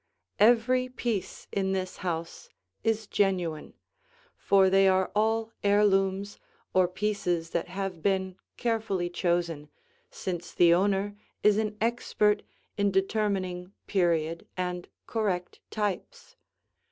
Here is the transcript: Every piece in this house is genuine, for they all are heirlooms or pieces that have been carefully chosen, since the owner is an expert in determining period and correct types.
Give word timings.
Every 0.39 0.89
piece 0.89 1.45
in 1.51 1.73
this 1.73 1.97
house 1.97 2.49
is 2.83 3.05
genuine, 3.05 3.75
for 4.35 4.67
they 4.67 4.87
all 4.87 5.07
are 5.15 5.53
heirlooms 5.63 6.39
or 6.73 6.87
pieces 6.87 7.51
that 7.51 7.67
have 7.67 8.01
been 8.01 8.35
carefully 8.57 9.11
chosen, 9.11 9.69
since 10.09 10.55
the 10.55 10.73
owner 10.73 11.15
is 11.43 11.59
an 11.59 11.77
expert 11.79 12.41
in 12.79 12.89
determining 12.89 13.73
period 13.85 14.47
and 14.57 14.87
correct 15.05 15.59
types. 15.69 16.35